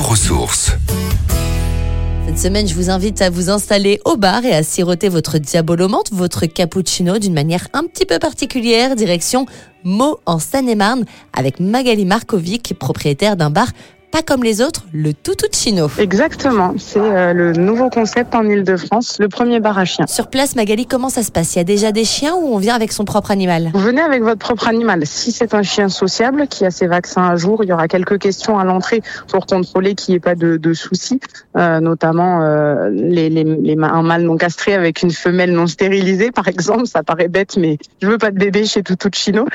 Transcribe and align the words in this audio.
retour. 0.00 0.50
Cette 2.26 2.38
semaine, 2.38 2.66
je 2.66 2.74
vous 2.74 2.88
invite 2.88 3.20
à 3.20 3.30
vous 3.30 3.50
installer 3.50 4.00
au 4.04 4.16
bar 4.16 4.44
et 4.44 4.54
à 4.54 4.62
siroter 4.62 5.08
votre 5.08 5.38
diabolomante, 5.38 6.12
votre 6.12 6.46
cappuccino 6.46 7.18
d'une 7.18 7.34
manière 7.34 7.68
un 7.72 7.84
petit 7.84 8.06
peu 8.06 8.18
particulière, 8.18 8.96
direction 8.96 9.46
Meaux 9.84 10.20
en 10.24 10.38
Seine-et-Marne, 10.38 11.04
avec 11.36 11.60
Magali 11.60 12.04
Markovic, 12.04 12.74
propriétaire 12.78 13.36
d'un 13.36 13.50
bar 13.50 13.68
pas 14.12 14.22
comme 14.22 14.44
les 14.44 14.60
autres, 14.60 14.84
le 14.92 15.14
Tutuccino. 15.14 15.88
Exactement, 15.98 16.74
c'est 16.78 17.00
euh, 17.00 17.32
le 17.32 17.52
nouveau 17.52 17.88
concept 17.88 18.34
en 18.34 18.44
Ile-de-France, 18.44 19.16
le 19.18 19.28
premier 19.28 19.58
bar 19.58 19.78
à 19.78 19.86
chiens. 19.86 20.06
Sur 20.06 20.28
place, 20.28 20.54
Magali, 20.54 20.84
comment 20.86 21.08
ça 21.08 21.22
se 21.22 21.32
passe? 21.32 21.54
Il 21.54 21.58
y 21.58 21.60
a 21.62 21.64
déjà 21.64 21.92
des 21.92 22.04
chiens 22.04 22.34
ou 22.34 22.54
on 22.54 22.58
vient 22.58 22.74
avec 22.74 22.92
son 22.92 23.06
propre 23.06 23.30
animal? 23.30 23.70
Vous 23.72 23.80
venez 23.80 24.02
avec 24.02 24.22
votre 24.22 24.38
propre 24.38 24.68
animal. 24.68 25.06
Si 25.06 25.32
c'est 25.32 25.54
un 25.54 25.62
chien 25.62 25.88
sociable 25.88 26.46
qui 26.46 26.66
a 26.66 26.70
ses 26.70 26.86
vaccins 26.86 27.24
à 27.24 27.36
jour, 27.36 27.64
il 27.64 27.70
y 27.70 27.72
aura 27.72 27.88
quelques 27.88 28.18
questions 28.18 28.58
à 28.58 28.64
l'entrée 28.64 29.00
pour 29.28 29.46
contrôler 29.46 29.94
qu'il 29.94 30.12
n'y 30.12 30.16
ait 30.16 30.20
pas 30.20 30.34
de, 30.34 30.58
de 30.58 30.74
soucis, 30.74 31.18
euh, 31.56 31.80
notamment 31.80 32.42
euh, 32.42 32.90
les, 32.90 33.30
les, 33.30 33.44
les, 33.44 33.76
un 33.80 34.02
mâle 34.02 34.24
non 34.24 34.36
castré 34.36 34.74
avec 34.74 35.02
une 35.02 35.10
femelle 35.10 35.52
non 35.52 35.66
stérilisée, 35.66 36.32
par 36.32 36.48
exemple. 36.48 36.86
Ça 36.86 37.02
paraît 37.02 37.28
bête, 37.28 37.56
mais 37.56 37.78
je 38.02 38.08
veux 38.08 38.18
pas 38.18 38.30
de 38.30 38.38
bébé 38.38 38.66
chez 38.66 38.82
Tutuccino. 38.82 39.46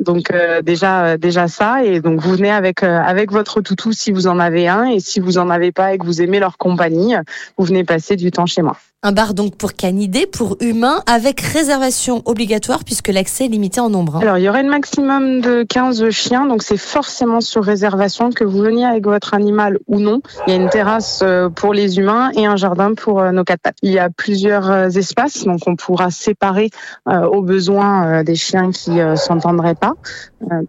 Donc 0.00 0.30
euh, 0.30 0.62
déjà, 0.62 1.18
déjà 1.18 1.46
ça. 1.46 1.84
Et 1.84 2.00
donc 2.00 2.20
vous 2.20 2.32
venez 2.32 2.50
avec 2.50 2.82
euh, 2.82 3.00
avec 3.00 3.30
votre 3.32 3.60
toutou 3.60 3.92
si 3.98 4.12
vous 4.12 4.28
en 4.28 4.38
avez 4.38 4.68
un 4.68 4.86
et 4.86 5.00
si 5.00 5.18
vous 5.18 5.38
en 5.38 5.50
avez 5.50 5.72
pas 5.72 5.92
et 5.92 5.98
que 5.98 6.06
vous 6.06 6.22
aimez 6.22 6.38
leur 6.38 6.56
compagnie, 6.56 7.14
vous 7.56 7.64
venez 7.64 7.84
passer 7.84 8.16
du 8.16 8.30
temps 8.30 8.46
chez 8.46 8.62
moi. 8.62 8.76
Un 9.04 9.12
bar 9.12 9.32
donc 9.32 9.54
pour 9.54 9.74
canidés, 9.74 10.26
pour 10.26 10.56
humains, 10.58 11.04
avec 11.06 11.40
réservation 11.40 12.20
obligatoire 12.24 12.82
puisque 12.82 13.06
l'accès 13.06 13.44
est 13.44 13.48
limité 13.48 13.78
en 13.78 13.90
nombre. 13.90 14.16
Hein. 14.16 14.22
Alors 14.22 14.38
il 14.38 14.42
y 14.42 14.48
aurait 14.48 14.64
un 14.64 14.68
maximum 14.68 15.40
de 15.40 15.62
15 15.62 16.10
chiens, 16.10 16.46
donc 16.46 16.64
c'est 16.64 16.76
forcément 16.76 17.40
sur 17.40 17.62
réservation 17.62 18.30
que 18.30 18.42
vous 18.42 18.58
veniez 18.58 18.84
avec 18.84 19.04
votre 19.04 19.34
animal 19.34 19.78
ou 19.86 20.00
non. 20.00 20.20
Il 20.48 20.52
y 20.52 20.56
a 20.56 20.60
une 20.60 20.68
terrasse 20.68 21.20
euh, 21.22 21.48
pour 21.48 21.74
les 21.74 22.00
humains 22.00 22.32
et 22.34 22.46
un 22.46 22.56
jardin 22.56 22.94
pour 22.94 23.20
euh, 23.20 23.30
nos 23.30 23.44
quatre 23.44 23.60
pattes. 23.60 23.76
Il 23.82 23.92
y 23.92 24.00
a 24.00 24.10
plusieurs 24.10 24.68
euh, 24.68 24.88
espaces, 24.88 25.44
donc 25.44 25.60
on 25.68 25.76
pourra 25.76 26.10
séparer 26.10 26.70
aux 27.06 27.42
besoins 27.42 28.24
des 28.24 28.34
chiens 28.34 28.70
qui 28.72 28.98
s'entendraient 29.16 29.74
pas. 29.74 29.94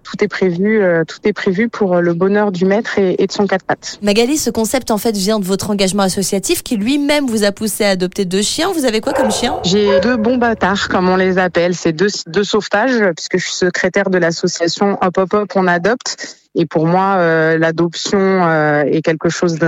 Tout 0.03 0.23
est 0.23 0.27
prévu, 0.27 0.81
tout 1.07 1.17
est 1.23 1.33
prévu 1.33 1.67
pour 1.67 1.97
le 1.97 2.13
bonheur 2.13 2.51
du 2.51 2.65
maître 2.65 2.97
et 2.97 3.25
de 3.25 3.31
son 3.31 3.47
quatre 3.47 3.65
pattes. 3.65 3.99
Magali, 4.01 4.37
ce 4.37 4.49
concept 4.49 4.91
en 4.91 4.97
fait 4.97 5.15
vient 5.17 5.39
de 5.39 5.45
votre 5.45 5.69
engagement 5.69 6.03
associatif 6.03 6.63
qui 6.63 6.77
lui-même 6.77 7.25
vous 7.25 7.43
a 7.43 7.51
poussé 7.51 7.83
à 7.83 7.89
adopter 7.89 8.18
deux 8.25 8.41
chiens. 8.41 8.71
Vous 8.71 8.85
avez 8.85 9.01
quoi 9.01 9.13
comme 9.13 9.31
chien? 9.31 9.59
J'ai 9.63 9.99
deux 9.99 10.17
bons 10.17 10.37
bâtards, 10.37 10.89
comme 10.89 11.09
on 11.09 11.15
les 11.15 11.37
appelle. 11.37 11.75
C'est 11.75 11.93
deux, 11.93 12.09
deux 12.27 12.43
sauvetages, 12.43 13.01
puisque 13.15 13.37
je 13.37 13.45
suis 13.45 13.53
secrétaire 13.53 14.09
de 14.09 14.17
l'association 14.17 14.97
Hop 15.01 15.17
Hop 15.17 15.33
Hop 15.33 15.51
On 15.55 15.67
Adopte. 15.67 16.38
Et 16.55 16.65
pour 16.65 16.87
moi, 16.87 17.15
euh, 17.17 17.57
l'adoption 17.59 18.17
euh, 18.19 18.83
est 18.83 19.01
quelque 19.01 19.29
chose 19.29 19.59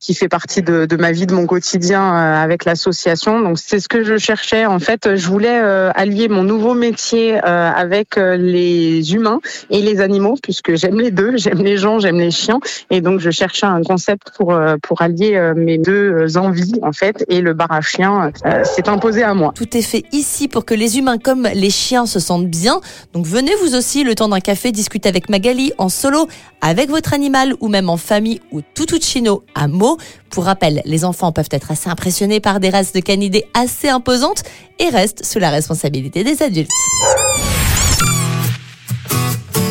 qui 0.00 0.14
fait 0.14 0.28
partie 0.28 0.60
de, 0.62 0.96
ma 0.96 1.12
vie, 1.12 1.26
de 1.26 1.34
mon 1.34 1.46
quotidien 1.46 2.02
euh, 2.02 2.42
avec 2.42 2.64
l'association. 2.64 3.40
Donc 3.40 3.58
c'est 3.58 3.78
ce 3.78 3.88
que 3.88 4.02
je 4.02 4.18
cherchais. 4.18 4.66
En 4.66 4.80
fait, 4.80 5.14
je 5.14 5.26
voulais 5.28 5.58
allier 5.94 6.28
mon 6.28 6.42
nouveau 6.42 6.74
métier 6.74 7.38
avec 7.38 8.16
les 8.16 9.14
humains 9.14 9.40
et 9.70 9.82
les 9.82 10.00
animaux, 10.00 10.36
puisque 10.42 10.74
j'aime 10.74 10.98
les 10.98 11.10
deux. 11.10 11.36
J'aime 11.40 11.62
les 11.62 11.78
gens, 11.78 11.98
j'aime 11.98 12.18
les 12.18 12.30
chiens. 12.30 12.60
Et 12.90 13.00
donc 13.00 13.20
je 13.20 13.30
cherchais 13.30 13.66
un 13.66 13.82
concept 13.82 14.30
pour 14.36 14.58
pour 14.82 15.00
allier 15.00 15.52
mes 15.56 15.78
deux 15.78 16.36
envies 16.36 16.78
en 16.82 16.92
fait. 16.92 17.24
Et 17.28 17.40
le 17.40 17.54
bar 17.54 17.70
à 17.70 17.80
chiens 17.80 18.30
s'est 18.64 18.88
imposé 18.88 19.22
à 19.22 19.32
moi. 19.32 19.52
Tout 19.54 19.76
est 19.76 19.82
fait 19.82 20.04
ici 20.12 20.48
pour 20.48 20.64
que 20.64 20.74
les 20.74 20.98
humains 20.98 21.18
comme 21.18 21.48
les 21.54 21.70
chiens 21.70 22.06
se 22.06 22.20
sentent 22.20 22.48
bien. 22.48 22.80
Donc 23.14 23.26
venez 23.26 23.52
vous 23.62 23.74
aussi 23.74 24.04
le 24.04 24.14
temps 24.14 24.28
d'un 24.28 24.40
café 24.40 24.72
discuter 24.72 25.08
avec 25.08 25.28
Magali 25.28 25.72
en 25.78 25.88
solo 26.00 26.28
avec 26.60 26.90
votre 26.90 27.12
animal 27.12 27.54
ou 27.60 27.68
même 27.68 27.88
en 27.88 27.96
famille 27.96 28.40
ou 28.50 28.60
chino 29.00 29.44
à 29.54 29.68
mots. 29.68 29.98
Pour 30.30 30.44
rappel, 30.44 30.82
les 30.84 31.04
enfants 31.04 31.32
peuvent 31.32 31.48
être 31.50 31.70
assez 31.70 31.88
impressionnés 31.88 32.40
par 32.40 32.60
des 32.60 32.70
races 32.70 32.92
de 32.92 33.00
canidés 33.00 33.46
assez 33.54 33.88
imposantes 33.88 34.42
et 34.78 34.88
restent 34.88 35.24
sous 35.24 35.38
la 35.38 35.50
responsabilité 35.50 36.24
des 36.24 36.42
adultes. 36.42 36.70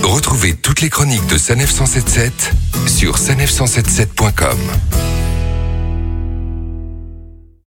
Retrouvez 0.04 0.56
toutes 0.56 0.82
les 0.82 0.90
chroniques 0.90 1.28
de 1.28 1.38
Sanef 1.38 1.72
177 1.72 2.52
sur 2.88 3.18
sanef177.com. 3.18 4.58